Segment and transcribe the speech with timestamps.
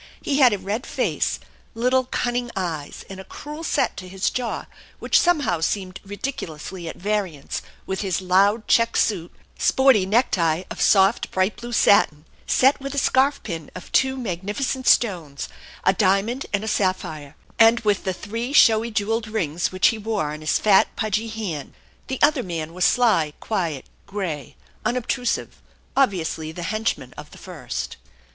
[0.19, 1.39] He had a red face,
[1.75, 4.65] little cunning eyes, and a cruel set to his jaw,
[4.97, 11.29] which somehow seemed ridiculously at variance with his loud, checked suit, sporty necktie of soft
[11.29, 15.47] bright blue satin, set with a scarf pin of two magnificent stones,
[15.83, 20.31] a diamond and a sapphire, and with the three showy jewelled rings which he wore
[20.31, 21.73] on his fat, pudgy hand.
[22.07, 25.61] The other man was sly, quiet, gray, unobtrusive,
[25.95, 27.97] obviously the henchman of the first.